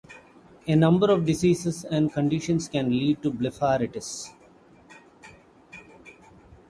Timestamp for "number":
0.75-1.11